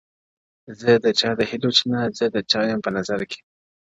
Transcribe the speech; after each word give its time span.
زه 0.79 0.91
د 1.05 1.07
چا 1.19 1.29
د 1.39 1.41
هیلو 1.49 1.69
چينه_ 1.77 1.99
زه 2.17 2.25
د 2.35 2.37
چا 2.51 2.61
یم 2.69 2.79
په 2.85 2.91
نظر 2.97 3.19
کي_ 3.31 3.39